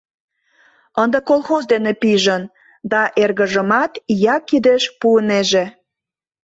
[1.03, 2.43] Ынде колхоз дене пижын
[2.91, 5.65] да эргыжымат ия кидыш пуынеже!..